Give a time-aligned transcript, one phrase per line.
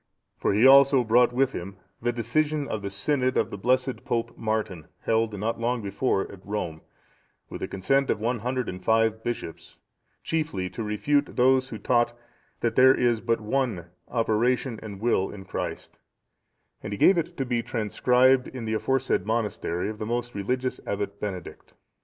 [0.35, 4.35] For he also brought with him the decision of the synod of the blessed Pope
[4.35, 6.81] Martin, held not long before at Rome,(657)
[7.51, 9.77] with the consent of one hundred and five bishops,
[10.23, 12.13] chiefly to refute those who taught
[12.61, 15.99] that there is but one operation and will in Christ,
[16.81, 20.79] and he gave it to be transcribed in the aforesaid monastery of the most religious
[20.87, 21.75] Abbot Benedict.